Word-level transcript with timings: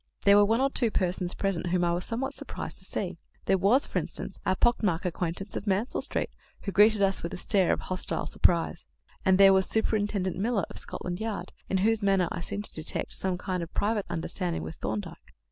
There 0.23 0.35
were 0.35 0.45
one 0.45 0.59
or 0.61 0.71
two 0.71 0.89
persons 0.89 1.35
present 1.35 1.67
whom 1.67 1.83
I 1.83 1.93
was 1.93 2.05
somewhat 2.05 2.33
surprised 2.33 2.79
to 2.79 2.85
see. 2.85 3.19
There 3.45 3.59
was, 3.59 3.85
for 3.85 3.99
instance, 3.99 4.39
our 4.47 4.55
pock 4.55 4.81
marked 4.81 5.05
acquaintance 5.05 5.55
of 5.55 5.67
Mansell 5.67 6.01
Street, 6.01 6.31
who 6.61 6.71
greeted 6.71 7.03
us 7.03 7.21
with 7.21 7.35
a 7.35 7.37
stare 7.37 7.71
of 7.71 7.81
hostile 7.81 8.25
surprise; 8.25 8.87
and 9.23 9.37
there 9.37 9.53
was 9.53 9.67
Superintendent 9.69 10.37
Miller 10.37 10.65
of 10.71 10.79
Scotland 10.79 11.19
Yard, 11.19 11.51
in 11.69 11.77
whose 11.85 12.01
manner 12.01 12.27
I 12.31 12.41
seemed 12.41 12.65
to 12.65 12.73
detect 12.73 13.13
some 13.13 13.37
kind 13.37 13.61
of 13.61 13.75
private 13.75 14.07
understanding 14.09 14.63
with 14.63 14.77
Thorndyke. 14.77 15.35